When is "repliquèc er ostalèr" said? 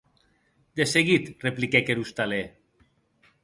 1.49-2.45